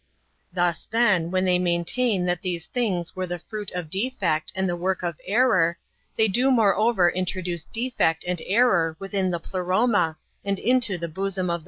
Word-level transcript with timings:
Thus, 0.51 0.87
then, 0.89 1.29
when 1.29 1.45
they 1.45 1.59
maintain 1.59 2.25
that 2.25 2.41
these 2.41 2.65
things 2.65 3.15
were 3.15 3.27
the 3.27 3.37
fruit 3.37 3.69
of 3.69 3.91
defect 3.91 4.51
and 4.55 4.67
the 4.67 4.75
work 4.75 5.03
of 5.03 5.21
error, 5.27 5.77
they 6.17 6.27
do 6.27 6.49
moreover 6.49 7.11
introduce 7.11 7.65
defect 7.65 8.25
and 8.27 8.41
error 8.47 8.95
within 8.97 9.29
the 9.29 9.39
Pleroma, 9.39 10.17
and 10.43 10.57
into 10.57 10.97
the 10.97 11.07
bosom 11.07 11.51
of 11.51 11.53
the 11.53 11.53
Father. 11.53 11.59